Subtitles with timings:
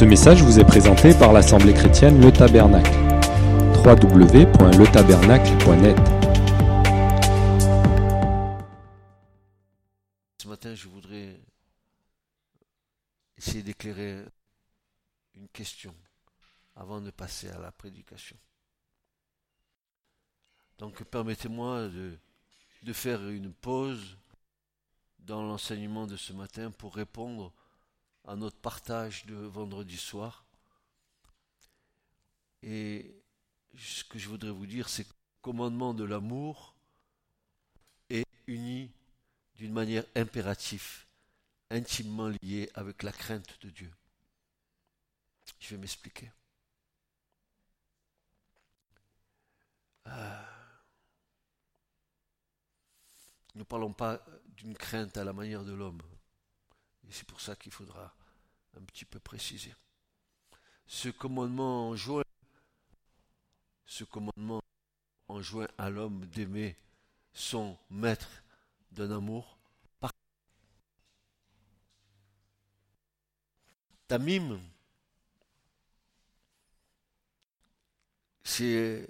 [0.00, 2.90] Ce message vous est présenté par l'Assemblée chrétienne Le Tabernacle.
[3.84, 5.98] www.letabernacle.net
[10.38, 11.38] Ce matin, je voudrais
[13.36, 14.24] essayer d'éclairer
[15.34, 15.94] une question
[16.76, 18.38] avant de passer à la prédication.
[20.78, 22.18] Donc permettez-moi de,
[22.84, 24.16] de faire une pause
[25.18, 27.52] dans l'enseignement de ce matin pour répondre
[28.30, 30.44] à notre partage de vendredi soir.
[32.62, 33.20] Et
[33.76, 36.76] ce que je voudrais vous dire, c'est que le commandement de l'amour
[38.08, 38.92] est uni
[39.56, 41.06] d'une manière impérative,
[41.70, 43.90] intimement lié avec la crainte de Dieu.
[45.58, 46.30] Je vais m'expliquer.
[50.06, 50.42] Euh,
[53.56, 54.24] nous ne parlons pas
[54.56, 56.00] d'une crainte à la manière de l'homme.
[57.08, 58.14] Et c'est pour ça qu'il faudra
[58.76, 59.74] un petit peu préciser.
[60.86, 62.24] Ce commandement enjoint,
[63.86, 64.62] ce commandement
[65.78, 66.76] à l'homme d'aimer
[67.32, 68.42] son maître
[68.90, 69.58] d'un amour.
[74.08, 74.60] Tamim,
[78.42, 79.06] c'est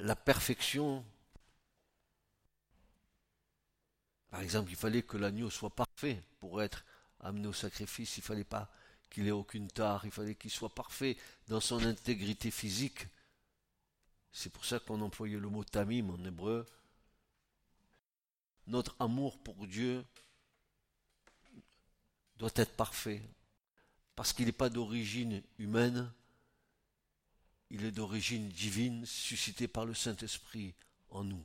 [0.00, 1.04] la perfection
[4.32, 6.86] Par exemple, il fallait que l'agneau soit parfait pour être
[7.22, 8.16] amené au sacrifice.
[8.16, 8.70] Il fallait pas
[9.10, 10.04] qu'il ait aucune tare.
[10.04, 11.16] Il fallait qu'il soit parfait
[11.48, 13.06] dans son intégrité physique.
[14.32, 16.66] C'est pour ça qu'on employait le mot tamim en hébreu.
[18.66, 20.04] Notre amour pour Dieu
[22.36, 23.22] doit être parfait.
[24.16, 26.12] Parce qu'il n'est pas d'origine humaine,
[27.70, 30.74] il est d'origine divine, suscité par le Saint-Esprit
[31.08, 31.44] en nous.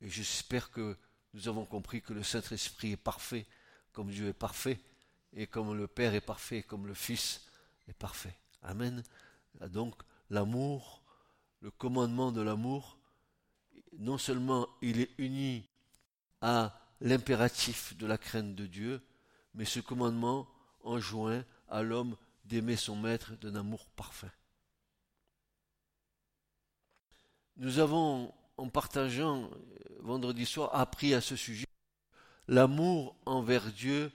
[0.00, 0.96] Et j'espère que
[1.34, 3.46] nous avons compris que le Saint-Esprit est parfait,
[3.94, 4.78] comme Dieu est parfait,
[5.32, 7.46] et comme le Père est parfait, comme le Fils
[7.88, 8.36] est parfait.
[8.62, 9.02] Amen.
[9.68, 9.94] Donc
[10.28, 11.02] l'amour,
[11.60, 12.98] le commandement de l'amour,
[13.98, 15.66] non seulement il est uni
[16.42, 19.02] à l'impératif de la crainte de Dieu,
[19.54, 20.46] mais ce commandement
[20.82, 24.30] enjoint à l'homme d'aimer son maître d'un amour parfait.
[27.56, 29.48] Nous avons en partageant euh,
[30.00, 31.66] vendredi soir, appris à ce sujet.
[32.48, 34.12] L'amour envers Dieu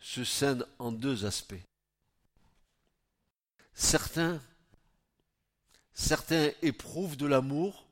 [0.00, 1.54] se scinde en deux aspects.
[3.72, 4.42] Certains,
[5.94, 7.86] certains éprouvent de l'amour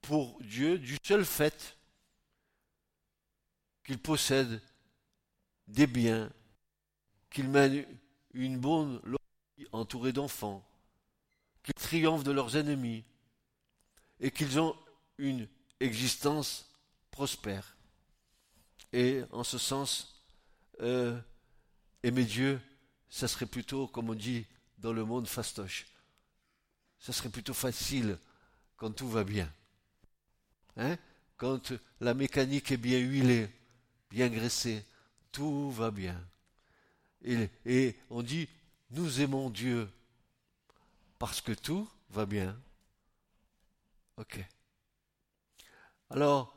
[0.00, 1.76] pour Dieu du seul fait
[3.84, 4.62] qu'ils possèdent
[5.68, 6.30] des biens,
[7.28, 7.84] qu'ils mènent
[8.32, 9.00] une bonne
[9.58, 10.64] vie entourée d'enfants,
[11.62, 13.04] qu'ils triomphent de leurs ennemis,
[14.20, 14.76] et qu'ils ont
[15.18, 15.48] une
[15.80, 16.70] existence
[17.10, 17.76] prospère.
[18.92, 20.24] Et en ce sens,
[20.80, 21.18] euh,
[22.02, 22.60] aimer Dieu,
[23.08, 24.46] ça serait plutôt, comme on dit
[24.78, 25.86] dans le monde fastoche,
[26.98, 28.18] ça serait plutôt facile
[28.76, 29.52] quand tout va bien.
[30.76, 30.96] Hein?
[31.36, 33.48] Quand la mécanique est bien huilée,
[34.10, 34.84] bien graissée,
[35.32, 36.20] tout va bien.
[37.22, 38.48] Et, et on dit,
[38.90, 39.88] nous aimons Dieu
[41.18, 42.58] parce que tout va bien.
[44.16, 44.44] Ok.
[46.10, 46.54] Alors,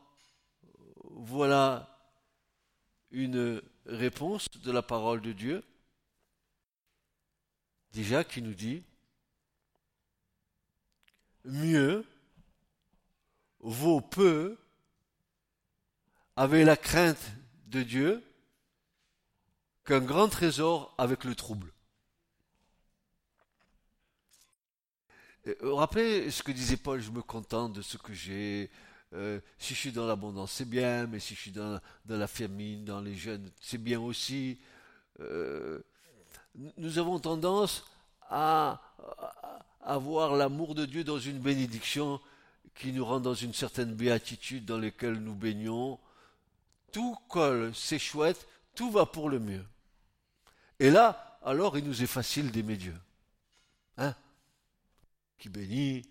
[1.04, 1.93] voilà
[3.14, 5.64] une réponse de la parole de Dieu,
[7.92, 8.84] déjà qui nous dit,
[11.46, 12.06] mieux
[13.60, 14.58] vaut peu
[16.36, 17.32] avec la crainte
[17.68, 18.24] de Dieu
[19.86, 21.72] qu'un grand trésor avec le trouble.
[25.62, 28.72] Vous rappelez ce que disait Paul, je me contente de ce que j'ai.
[29.14, 32.84] Euh, si je suis dans l'abondance, c'est bien, mais si je suis dans, la famine,
[32.84, 34.58] dans les jeunes, c'est bien aussi.
[35.20, 35.82] Euh,
[36.78, 37.86] nous avons tendance
[38.30, 38.82] à,
[39.82, 42.20] avoir l'amour de Dieu dans une bénédiction
[42.74, 46.00] qui nous rend dans une certaine béatitude dans laquelle nous baignons.
[46.92, 49.66] Tout colle, c'est chouette, tout va pour le mieux.
[50.80, 52.96] Et là, alors il nous est facile d'aimer Dieu.
[53.98, 54.16] Hein?
[55.38, 56.04] Qui bénit,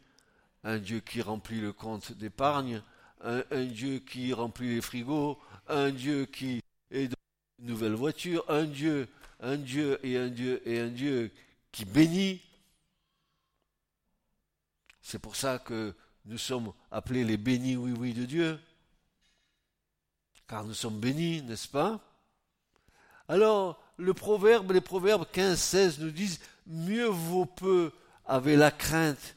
[0.62, 2.82] un Dieu qui remplit le compte d'épargne,
[3.22, 5.38] un, Dieu qui remplit les frigos,
[5.68, 7.16] un Dieu qui est dans
[7.60, 9.08] une nouvelle voiture, un Dieu,
[9.40, 11.30] un Dieu et un Dieu et un Dieu
[11.70, 12.40] qui bénit.
[15.00, 18.58] C'est pour ça que nous sommes appelés les bénis oui oui de Dieu.
[20.48, 22.00] Car nous sommes bénis, n'est-ce pas?
[23.28, 27.92] Alors, le proverbe, les proverbes 15, 16 nous disent mieux vaut peu
[28.26, 29.36] avait la crainte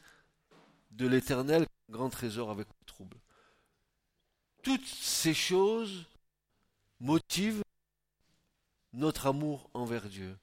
[0.90, 2.66] de l'éternel, grand trésor avec.
[4.66, 6.06] Toutes ces choses
[6.98, 7.62] motivent
[8.92, 10.36] notre amour envers Dieu.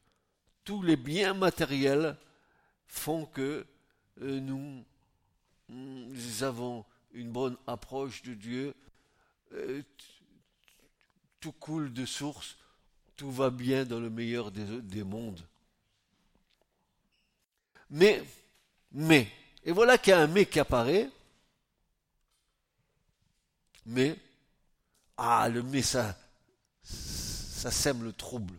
[0.64, 2.16] tous les biens matériels
[2.88, 3.66] font que
[4.22, 4.86] euh, nous,
[6.40, 8.74] avons une bonne approche de Dieu.
[9.52, 9.84] Euh,
[11.42, 12.56] tout coule de source,
[13.18, 15.46] tout va bien dans le meilleur des, des mondes.
[17.90, 18.24] Mais,
[18.90, 19.28] mais,
[19.66, 21.10] et voilà qu'il y a un mais qui apparaît.
[23.86, 24.16] Mais,
[25.18, 26.18] ah, le mais, ça,
[26.84, 28.56] ça sème le trouble.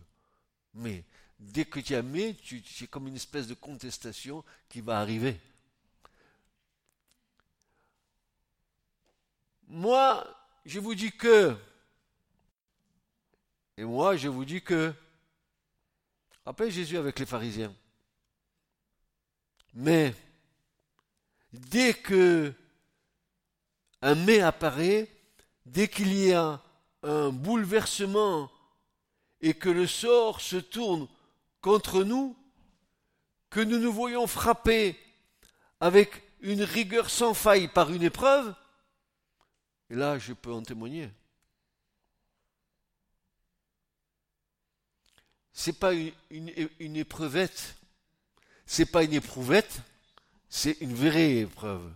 [0.73, 1.03] Mais,
[1.39, 2.35] dès que tu as mais,
[2.65, 5.39] c'est comme une espèce de contestation qui va arriver.
[9.67, 10.25] Moi,
[10.65, 11.57] je vous dis que,
[13.77, 14.93] et moi, je vous dis que,
[16.45, 17.75] rappelez Jésus avec les pharisiens.
[19.73, 20.15] Mais,
[21.51, 22.53] dès que
[24.01, 25.09] un mais apparaît,
[25.65, 26.61] dès qu'il y a
[27.03, 28.51] un bouleversement
[29.41, 31.07] et que le sort se tourne
[31.61, 32.35] contre nous,
[33.49, 34.97] que nous nous voyons frapper
[35.79, 38.55] avec une rigueur sans faille par une épreuve,
[39.89, 41.09] et là je peux en témoigner.
[45.53, 46.11] C'est pas une,
[46.79, 47.05] une,
[48.65, 49.79] c'est pas une éprouvette,
[50.49, 51.93] c'est une vraie épreuve.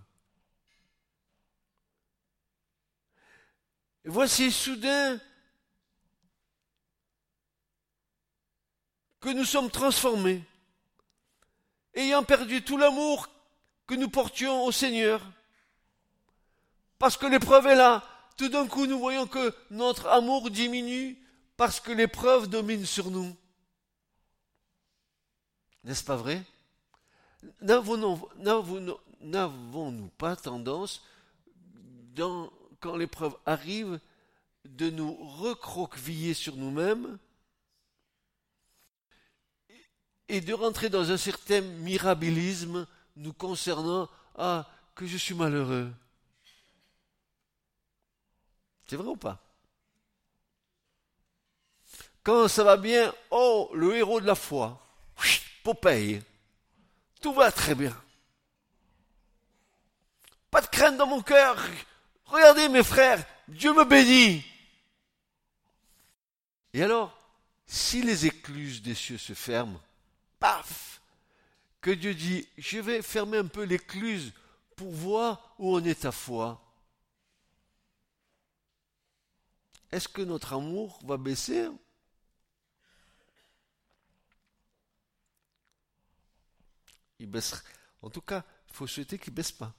[4.06, 5.20] Voici soudain
[9.20, 10.44] que nous sommes transformés,
[11.94, 13.28] ayant perdu tout l'amour
[13.86, 15.22] que nous portions au Seigneur.
[16.98, 18.04] Parce que l'épreuve est là.
[18.38, 21.18] Tout d'un coup, nous voyons que notre amour diminue
[21.58, 23.36] parce que l'épreuve domine sur nous.
[25.84, 26.42] N'est-ce pas vrai?
[27.62, 28.18] N'avons-nous
[30.18, 31.04] pas tendance,
[32.80, 34.00] quand l'épreuve arrive,
[34.66, 37.18] de nous recroqueviller sur nous-mêmes
[40.28, 45.92] et de rentrer dans un certain mirabilisme nous concernant Ah, que je suis malheureux.
[48.88, 49.40] C'est vrai ou pas?
[52.24, 54.86] Quand ça va bien, oh, le héros de la foi,
[55.64, 56.22] Popeye,
[57.22, 57.96] tout va très bien.
[60.52, 61.58] Pas de crainte dans mon cœur.
[62.30, 64.46] Regardez mes frères, Dieu me bénit.
[66.74, 67.18] Et alors,
[67.66, 69.82] si les écluses des cieux se ferment,
[70.40, 71.02] paf,
[71.82, 74.32] que Dieu dit, je vais fermer un peu l'écluse
[74.76, 76.64] pour voir où on est ta foi.
[79.92, 81.68] Est-ce que notre amour va baisser?
[87.18, 87.62] Il baissera.
[88.04, 89.74] En tout cas, il faut souhaiter qu'il ne baisse pas.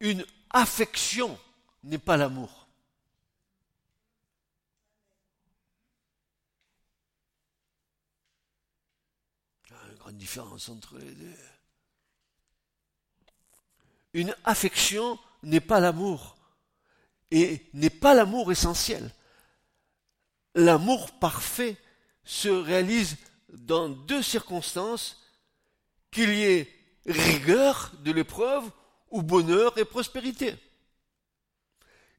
[0.00, 1.38] Une affection
[1.82, 2.68] n'est pas l'amour.
[9.98, 11.36] Grande différence entre les deux.
[14.14, 16.36] Une affection n'est pas l'amour
[17.30, 19.12] et n'est pas l'amour essentiel.
[20.54, 21.76] L'amour parfait
[22.24, 23.16] se réalise
[23.50, 25.22] dans deux circonstances,
[26.10, 26.74] qu'il y ait
[27.06, 28.70] rigueur de l'épreuve
[29.10, 30.56] ou bonheur et prospérité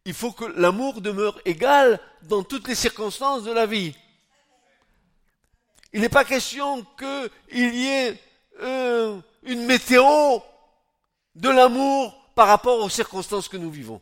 [0.10, 3.96] il faut que l'amour demeure égal dans toutes les circonstances de la vie.
[5.94, 8.20] Il n'est pas question qu'il y ait
[8.62, 10.40] euh, une météo
[11.36, 14.02] de l'amour par rapport aux circonstances que nous vivons.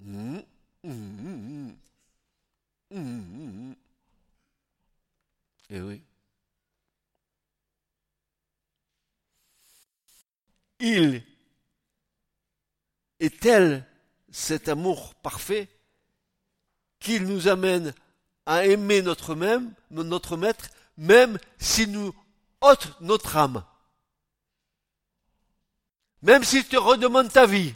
[0.00, 0.38] Mmh,
[0.84, 1.72] mmh,
[2.90, 3.72] mmh,
[5.70, 6.02] eh oui.
[10.80, 11.22] Il
[13.20, 13.84] est tel
[14.30, 15.68] cet amour parfait
[17.00, 17.94] qu'il nous amène
[18.46, 22.14] à aimer notre même, notre maître, même s'il nous
[22.60, 23.64] ôte notre âme.
[26.22, 27.74] Même s'il te redemande ta vie.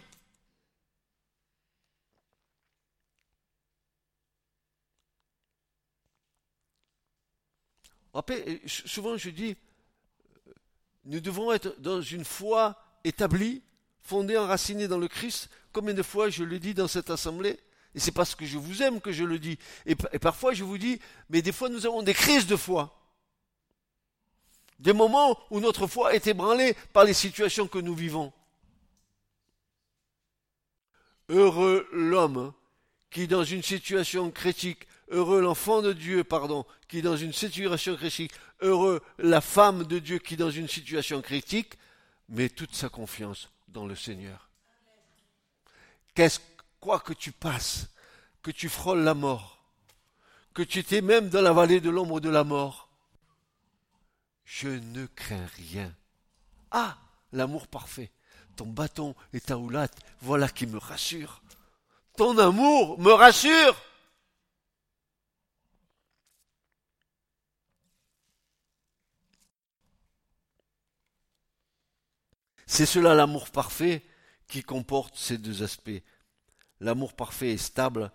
[8.67, 9.57] souvent je dis,
[11.05, 13.63] nous devons être dans une foi établie
[14.03, 15.49] fondé, enraciné dans le Christ.
[15.73, 17.59] Combien de fois je le dis dans cette assemblée
[17.95, 19.59] Et c'est parce que je vous aime que je le dis.
[19.87, 22.99] Et, et, parfois je vous dis, mais des fois nous avons des crises de foi.
[24.79, 28.33] Des moments où notre foi est ébranlée par les situations que nous vivons.
[31.29, 32.53] Heureux l'homme
[33.11, 38.33] qui dans une situation critique, heureux l'enfant de Dieu, pardon, qui dans une situation critique,
[38.61, 41.75] heureux la femme de Dieu qui dans une situation critique
[42.29, 44.49] met toute sa confiance dans le Seigneur.
[46.15, 46.41] qu'est-ce,
[46.81, 47.89] quoi que tu passes,
[48.43, 49.63] que tu frôles la mort,
[50.53, 52.89] que tu étais même dans la vallée de l'ombre de la mort,
[54.45, 55.95] je ne crains rien.
[56.71, 56.99] Ah,
[57.33, 58.11] l'amour parfait,
[58.57, 61.43] ton bâton et ta houlette, voilà qui me rassure.
[62.17, 63.75] Ton amour me rassure.
[72.75, 74.03] C'est cela l'amour parfait
[74.49, 76.03] qui comporte ces deux aspects.
[76.81, 78.11] L'amour parfait est stable,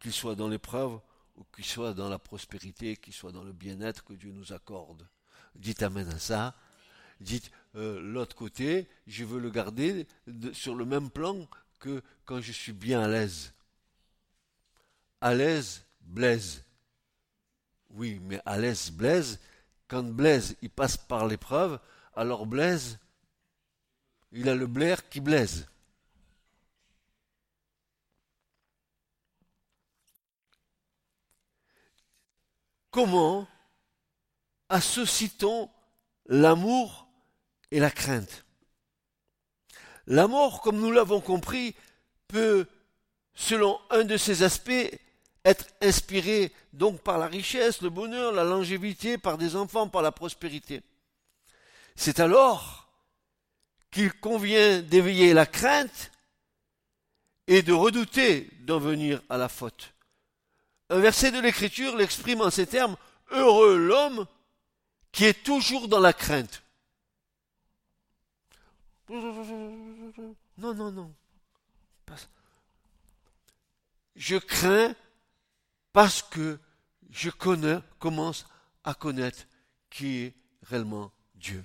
[0.00, 0.98] qu'il soit dans l'épreuve
[1.36, 5.06] ou qu'il soit dans la prospérité, qu'il soit dans le bien-être que Dieu nous accorde.
[5.54, 6.56] Dites Amen à ça.
[7.20, 10.08] Dites euh, l'autre côté, je veux le garder
[10.54, 11.46] sur le même plan
[11.78, 13.54] que quand je suis bien à l'aise.
[15.20, 16.64] À l'aise, Blaise.
[17.90, 19.38] Oui, mais à l'aise, Blaise,
[19.86, 21.78] quand Blaise il passe par l'épreuve,
[22.16, 22.98] alors Blaise,
[24.32, 25.66] il a le blaire qui blaise.
[32.90, 33.46] Comment
[34.68, 35.70] associe-t-on
[36.26, 37.06] l'amour
[37.70, 38.44] et la crainte?
[40.06, 41.74] L'amour, comme nous l'avons compris,
[42.26, 42.66] peut,
[43.34, 44.90] selon un de ses aspects,
[45.44, 50.12] être inspiré donc par la richesse, le bonheur, la longévité, par des enfants, par la
[50.12, 50.82] prospérité.
[51.94, 52.79] C'est alors
[53.90, 56.10] qu'il convient d'éveiller la crainte
[57.46, 59.92] et de redouter d'en venir à la faute.
[60.88, 62.96] Un verset de l'Écriture l'exprime en ces termes
[63.30, 64.26] Heureux l'homme
[65.12, 66.62] qui est toujours dans la crainte.
[69.08, 71.14] Non, non, non.
[74.16, 74.94] Je crains
[75.92, 76.58] parce que
[77.10, 78.46] je connais, commence
[78.84, 79.46] à connaître
[79.88, 81.64] qui est réellement Dieu.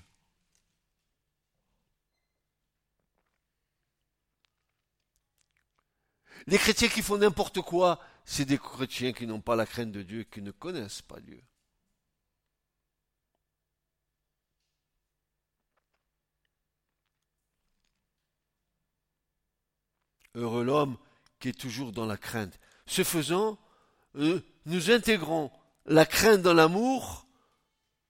[6.47, 10.03] Les chrétiens qui font n'importe quoi, c'est des chrétiens qui n'ont pas la crainte de
[10.03, 11.41] Dieu, qui ne connaissent pas Dieu.
[20.35, 20.97] Heureux l'homme
[21.39, 22.59] qui est toujours dans la crainte.
[22.85, 23.57] Ce faisant,
[24.15, 25.49] euh, nous intégrons
[25.85, 27.25] la crainte dans l'amour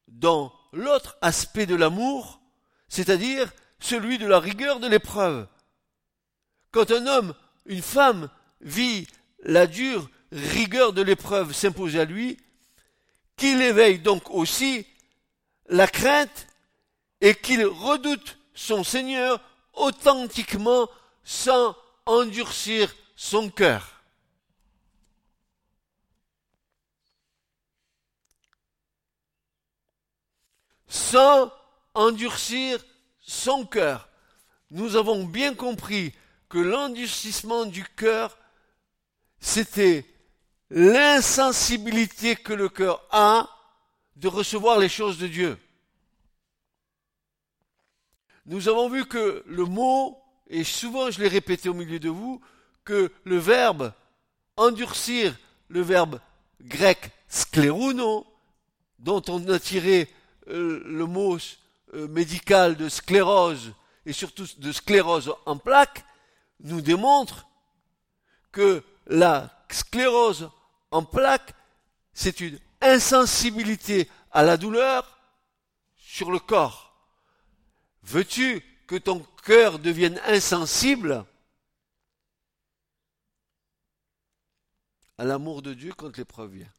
[0.07, 2.41] dans l'autre aspect de l'amour,
[2.87, 5.47] c'est-à-dire celui de la rigueur de l'épreuve.
[6.71, 7.33] Quand un homme,
[7.65, 8.29] une femme
[8.61, 9.07] vit
[9.43, 12.37] la dure rigueur de l'épreuve s'imposer à lui,
[13.37, 14.85] qu'il éveille donc aussi
[15.67, 16.47] la crainte
[17.21, 19.41] et qu'il redoute son Seigneur
[19.73, 20.89] authentiquement
[21.23, 23.91] sans endurcir son cœur.
[30.87, 31.51] Sans
[31.93, 32.83] endurcir
[33.19, 34.07] son cœur.
[34.71, 36.13] Nous avons bien compris
[36.49, 38.37] que l'endurcissement du cœur,
[39.39, 40.05] c'était
[40.69, 43.49] l'insensibilité que le cœur a
[44.15, 45.57] de recevoir les choses de Dieu.
[48.45, 52.41] Nous avons vu que le mot, et souvent je l'ai répété au milieu de vous,
[52.83, 53.93] que le verbe
[54.57, 55.35] endurcir,
[55.67, 56.19] le verbe
[56.61, 58.25] grec scléruno,
[58.99, 60.09] dont on a tiré
[60.47, 61.37] euh, le mot
[61.93, 63.73] euh, médical de sclérose
[64.05, 66.05] et surtout de sclérose en plaques,
[66.59, 67.47] nous démontre
[68.51, 70.49] que la sclérose
[70.91, 71.53] en plaques,
[72.13, 75.19] c'est une insensibilité à la douleur
[75.97, 76.95] sur le corps.
[78.03, 81.25] Veux-tu que ton cœur devienne insensible
[85.17, 86.74] à l'amour de Dieu quand l'épreuve vient?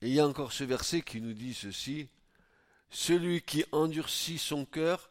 [0.00, 2.08] Et il y a encore ce verset qui nous dit ceci,
[2.90, 5.10] Celui qui endurcit son cœur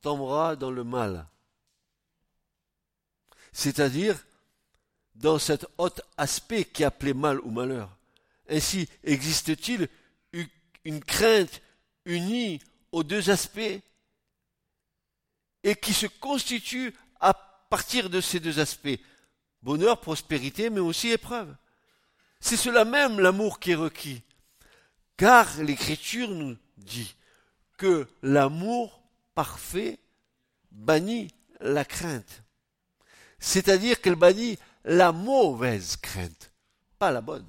[0.00, 1.26] tombera dans le mal.
[3.52, 4.24] C'est-à-dire
[5.16, 7.94] dans cet autre aspect qui est appelé mal ou malheur.
[8.48, 9.88] Ainsi, existe-t-il
[10.84, 11.60] une crainte
[12.06, 12.60] unie
[12.90, 13.80] aux deux aspects
[15.62, 18.98] et qui se constitue à partir de ces deux aspects
[19.62, 21.54] bonheur, prospérité, mais aussi épreuve.
[22.40, 24.22] C'est cela même l'amour qui est requis.
[25.16, 27.14] Car l'Écriture nous dit
[27.76, 29.02] que l'amour
[29.34, 29.98] parfait
[30.72, 31.28] bannit
[31.60, 32.42] la crainte.
[33.38, 36.52] C'est-à-dire qu'elle bannit la mauvaise crainte,
[36.98, 37.46] pas la bonne.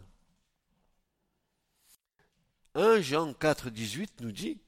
[2.75, 4.59] 1 Jean 4, 18 nous dit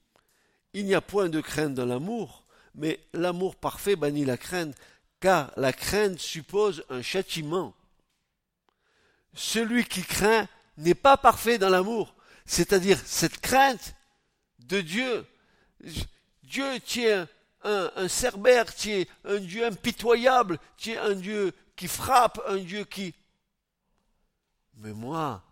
[0.74, 4.76] Il n'y a point de crainte dans l'amour, mais l'amour parfait bannit la crainte,
[5.20, 7.74] car la crainte suppose un châtiment.
[9.34, 10.48] Celui qui craint
[10.78, 13.96] n'est pas parfait dans l'amour, c'est-à-dire cette crainte
[14.60, 15.26] de Dieu.
[16.44, 17.28] Dieu, tu es un,
[17.96, 22.86] un, cerbère, tu es un Dieu impitoyable, tu es un Dieu qui frappe, un Dieu
[22.86, 23.14] qui...
[24.76, 25.44] Mais moi,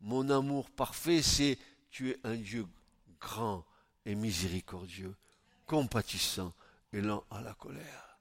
[0.00, 1.58] mon amour parfait, c'est
[1.90, 2.66] tu es un Dieu
[3.20, 3.64] grand
[4.04, 5.14] et miséricordieux,
[5.66, 6.52] compatissant
[6.92, 8.18] et lent à la colère.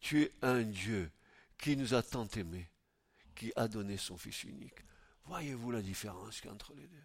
[0.00, 1.10] Tu es un Dieu
[1.58, 2.70] qui nous a tant aimés,
[3.34, 4.80] qui a donné son Fils unique.
[5.24, 7.04] Voyez-vous la différence entre les deux?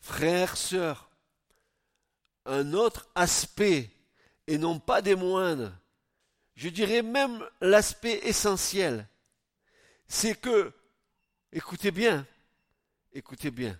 [0.00, 1.10] Frères, sœurs,
[2.44, 3.90] un autre aspect,
[4.48, 5.72] et non pas des moindres,
[6.56, 9.08] je dirais même l'aspect essentiel,
[10.08, 10.72] c'est que,
[11.52, 12.26] écoutez bien,
[13.12, 13.78] écoutez bien,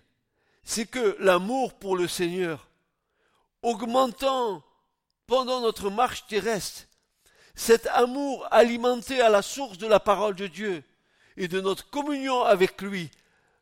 [0.63, 2.69] c'est que l'amour pour le Seigneur,
[3.61, 4.63] augmentant
[5.33, 6.83] pendant notre marche terrestre,
[7.55, 10.83] cet amour alimenté à la source de la parole de Dieu
[11.37, 13.09] et de notre communion avec lui,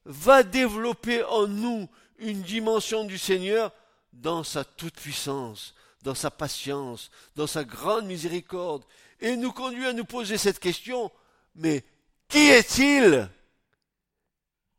[0.03, 1.87] va développer en nous
[2.17, 3.71] une dimension du Seigneur
[4.11, 8.83] dans sa toute-puissance, dans sa patience, dans sa grande miséricorde,
[9.21, 11.09] et nous conduit à nous poser cette question,
[11.55, 11.85] mais
[12.27, 13.29] qui est-il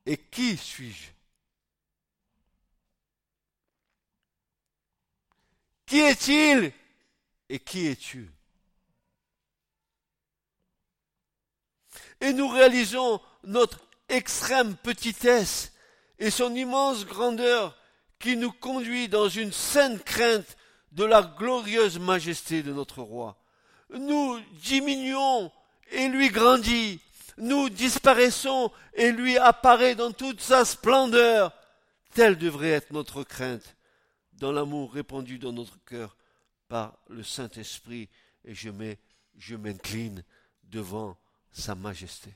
[0.05, 1.09] et qui suis-je?
[5.87, 6.71] Qui est-il
[7.53, 8.33] et qui es-tu?
[12.23, 13.79] Et nous réalisons notre
[14.09, 15.75] extrême petitesse
[16.19, 17.77] et son immense grandeur
[18.19, 20.57] qui nous conduit dans une sainte crainte
[20.93, 23.37] de la glorieuse majesté de notre roi.
[23.91, 25.53] Nous diminuons
[25.91, 27.01] et lui grandit.
[27.37, 31.53] Nous disparaissons et lui apparaît dans toute sa splendeur.
[32.15, 33.77] Telle devrait être notre crainte
[34.33, 36.17] dans l'amour répandu dans notre cœur
[36.73, 38.09] par le Saint-Esprit
[38.47, 40.25] et je m'incline
[40.63, 41.19] devant
[41.51, 42.35] sa majesté.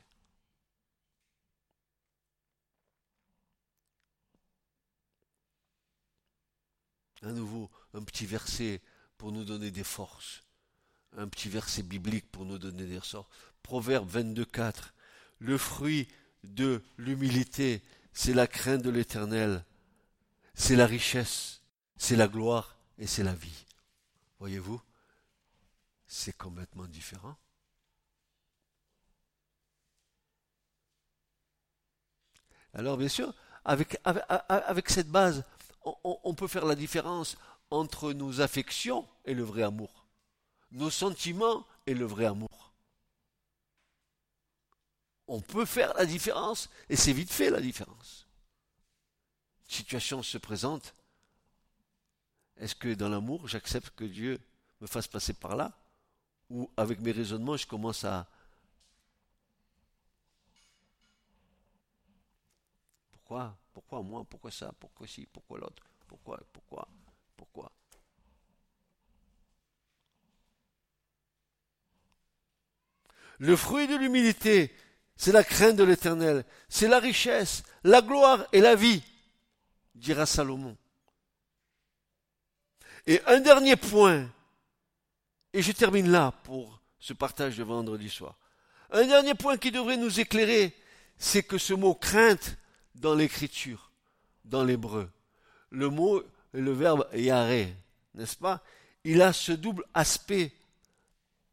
[7.23, 8.79] À nouveau, un petit verset
[9.17, 10.43] pour nous donner des forces.
[11.17, 13.29] Un petit verset biblique pour nous donner des ressorts.
[13.63, 14.93] Proverbe 22, 4.
[15.39, 16.07] Le fruit
[16.43, 17.81] de l'humilité,
[18.13, 19.65] c'est la crainte de l'éternel.
[20.53, 21.63] C'est la richesse,
[21.95, 23.66] c'est la gloire et c'est la vie.
[24.39, 24.81] Voyez-vous,
[26.07, 27.35] c'est complètement différent.
[32.73, 33.33] Alors bien sûr,
[33.65, 33.99] avec,
[34.89, 35.43] cette base,
[35.83, 37.37] on, peut faire la différence
[37.71, 40.05] entre nos affections et le vrai amour,
[40.71, 42.73] nos sentiments et le vrai amour.
[45.27, 48.27] On peut faire la différence et c'est vite fait la différence.
[49.67, 50.93] situation se présente.
[52.59, 54.39] Est-ce que dans l'amour, j'accepte que Dieu
[54.81, 55.71] me fasse passer par là?
[56.49, 58.27] Ou avec mes raisonnements, je commence à...
[63.11, 63.57] Pourquoi?
[63.73, 64.25] Pourquoi moi?
[64.29, 64.71] Pourquoi ça?
[64.79, 65.25] Pourquoi ci?
[65.25, 65.83] Pourquoi l'autre?
[66.07, 66.39] Pourquoi?
[66.53, 66.87] Pourquoi?
[67.35, 67.71] Pourquoi?
[73.39, 74.73] Le fruit de l'humilité,
[75.15, 79.03] c'est la crainte de l'éternel, c'est la richesse, la gloire et la vie,
[79.93, 80.75] dira Salomon.
[83.07, 84.29] Et un dernier point,
[85.53, 88.37] et je termine là pour ce partage de vendredi soir.
[88.91, 90.75] Un dernier point qui devrait nous éclairer,
[91.17, 92.57] c'est que ce mot crainte
[92.95, 93.91] dans l'écriture,
[94.43, 95.09] dans l'hébreu.
[95.69, 97.73] Le mot, le verbe yaré,
[98.13, 98.61] n'est-ce pas?
[99.05, 100.51] Il a ce double aspect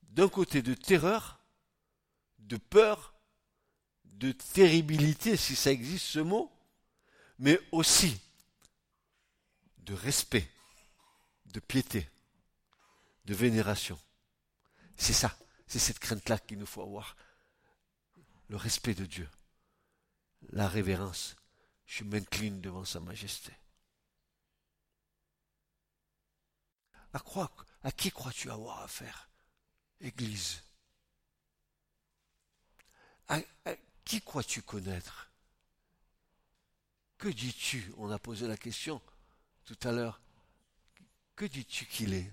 [0.03, 1.39] d'un côté de terreur,
[2.41, 3.15] de peur,
[4.05, 6.51] de terribilité, si ça existe ce mot,
[7.39, 8.21] mais aussi
[9.79, 10.49] de respect,
[11.55, 12.11] de piété,
[13.25, 13.99] de vénération.
[14.97, 15.37] C'est ça,
[15.67, 17.17] c'est cette crainte-là qu'il nous faut avoir.
[18.49, 19.29] Le respect de Dieu
[20.53, 21.37] la révérence.
[21.87, 23.53] Je m'incline devant sa majesté.
[27.13, 29.29] À, qui crois-tu avoir affaire,
[30.01, 30.63] Église?
[33.29, 33.39] À,
[34.05, 35.31] qui crois-tu connaître?
[37.19, 37.93] Que dis-tu?
[37.99, 39.01] On a posé la question
[39.65, 40.21] tout à l'heure.
[41.37, 42.33] Que dis-tu qu'il est?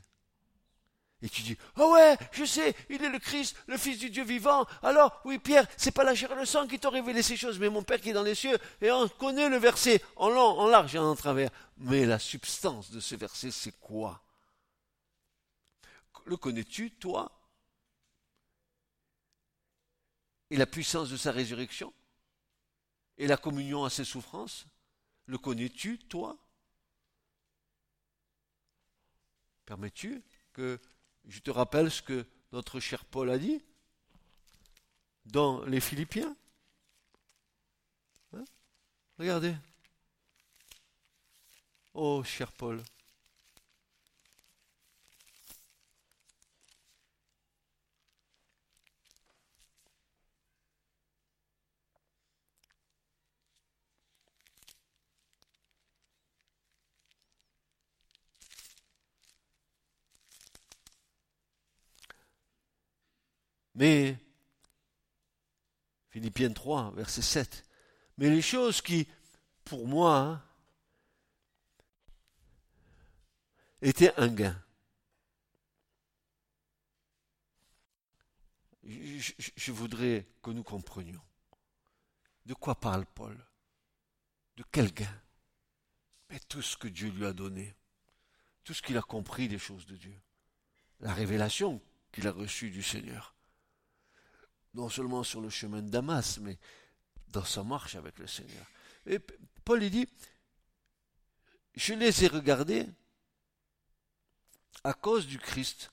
[1.23, 4.23] Et tu dis, oh ouais, je sais, il est le Christ, le Fils du Dieu
[4.23, 4.65] vivant.
[4.81, 7.59] Alors, oui, Pierre, c'est pas la chair et le sang qui t'ont révélé ces choses,
[7.59, 8.57] mais mon Père qui est dans les cieux.
[8.81, 11.51] Et on connaît le verset en long, en large et en travers.
[11.77, 14.23] Mais la substance de ce verset, c'est quoi?
[16.25, 17.31] Le connais-tu, toi?
[20.49, 21.93] Et la puissance de sa résurrection?
[23.19, 24.65] Et la communion à ses souffrances?
[25.27, 26.35] Le connais-tu, toi?
[29.71, 30.81] Permets-tu que
[31.23, 33.63] je te rappelle ce que notre cher Paul a dit
[35.23, 36.35] dans les Philippiens?
[38.33, 38.43] Hein
[39.17, 39.55] Regardez.
[41.93, 42.83] Oh, cher Paul,
[63.81, 64.15] Mais,
[66.11, 67.63] Philippiens 3, verset 7,
[68.19, 69.07] mais les choses qui,
[69.63, 70.43] pour moi, hein,
[73.81, 74.63] étaient un gain.
[78.83, 81.23] Je, je, voudrais que nous comprenions.
[82.45, 83.35] De quoi parle Paul?
[84.57, 85.21] De quel gain?
[86.29, 87.75] Mais tout ce que Dieu lui a donné,
[88.63, 90.21] tout ce qu'il a compris des choses de Dieu,
[90.99, 93.33] la révélation qu'il a reçue du Seigneur,
[94.73, 96.57] non seulement sur le chemin de Damas, mais
[97.27, 98.65] dans sa marche avec le Seigneur.
[99.05, 99.19] Et
[99.63, 100.07] Paul dit,
[101.75, 102.87] je les ai regardés
[104.83, 105.91] à cause du Christ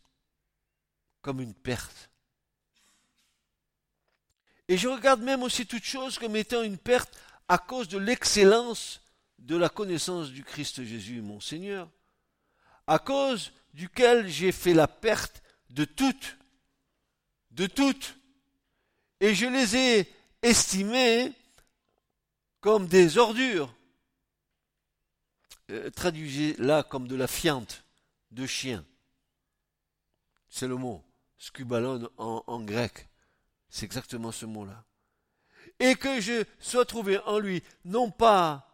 [1.22, 2.10] comme une perte.
[4.68, 9.00] Et je regarde même aussi toute chose comme étant une perte à cause de l'excellence
[9.38, 11.88] de la connaissance du Christ Jésus, mon Seigneur,
[12.86, 16.36] à cause duquel j'ai fait la perte de toutes,
[17.50, 18.17] de toutes,
[19.20, 21.32] et je les ai estimés
[22.60, 23.74] comme des ordures.
[25.70, 27.84] Euh, traduisez là comme de la fiente
[28.30, 28.84] de chien.
[30.48, 31.04] C'est le mot.
[31.38, 33.08] Scubalon en, en grec.
[33.68, 34.84] C'est exactement ce mot-là.
[35.78, 38.68] Et que je sois trouvé en lui, non pas,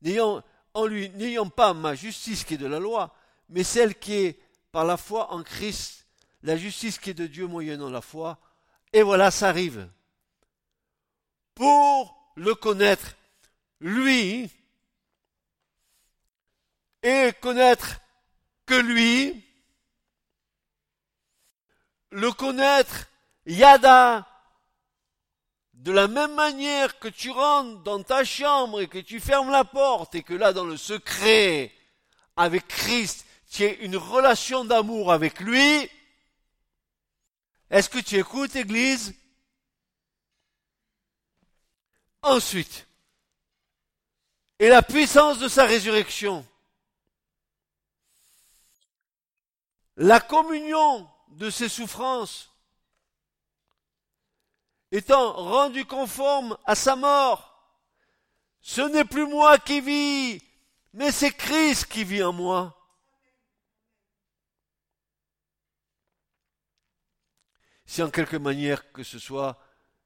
[0.00, 0.42] n'ayant,
[0.74, 3.14] en lui, n'ayant pas ma justice qui est de la loi,
[3.48, 4.40] mais celle qui est
[4.72, 6.06] par la foi en Christ,
[6.42, 8.38] la justice qui est de Dieu moyennant la foi,
[8.92, 9.88] et voilà, ça arrive.
[11.54, 13.16] Pour le connaître,
[13.80, 14.50] lui,
[17.02, 18.00] et connaître
[18.66, 19.44] que lui,
[22.10, 23.08] le connaître,
[23.46, 24.26] Yada,
[25.74, 29.64] de la même manière que tu rentres dans ta chambre et que tu fermes la
[29.64, 31.72] porte et que là, dans le secret,
[32.36, 35.88] avec Christ, tu as une relation d'amour avec lui,
[37.70, 39.14] est-ce que tu écoutes, Église?
[42.22, 42.86] Ensuite,
[44.58, 46.44] et la puissance de sa résurrection,
[49.96, 52.50] la communion de ses souffrances,
[54.90, 57.54] étant rendue conforme à sa mort,
[58.60, 60.42] ce n'est plus moi qui vis,
[60.92, 62.77] mais c'est Christ qui vit en moi.
[67.88, 69.58] Si en quelque manière que ce soit,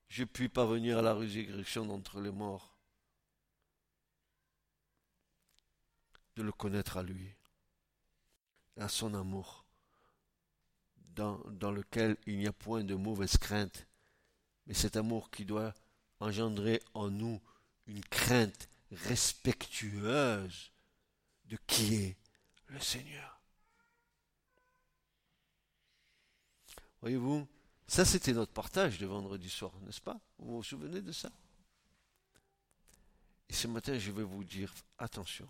[0.09, 2.79] je puis parvenir à la résurrection d'entre les morts,
[6.37, 7.35] de le connaître à lui,
[8.77, 9.67] à son amour,
[10.97, 13.89] dans, dans lequel il n'y a point de mauvaise crainte,
[14.67, 15.75] mais cet amour qui doit
[16.21, 17.43] engendrer en nous
[17.89, 20.71] une crainte respectueuse
[21.47, 22.17] de qui est
[22.69, 23.41] le Seigneur.
[27.01, 27.49] Voyez-vous,
[27.87, 30.19] ça, c'était notre partage de vendredi soir, n'est-ce pas?
[30.39, 31.31] Vous vous souvenez de ça?
[33.49, 35.49] Et ce matin, je vais vous dire, attention,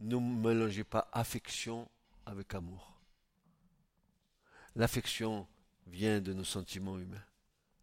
[0.00, 1.88] ne mélangez pas affection
[2.26, 2.92] avec amour.
[4.74, 5.46] L'affection
[5.86, 7.24] vient de nos sentiments humains.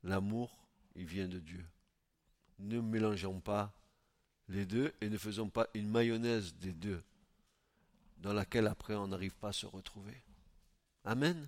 [0.04, 0.52] L'amour,
[0.96, 1.66] il vient de Dieu.
[2.60, 3.74] Ne mélangeons pas
[4.50, 7.02] les deux et ne faisons pas une mayonnaise des deux
[8.18, 10.22] dans laquelle après on n'arrive pas à se retrouver.
[11.04, 11.48] Amen.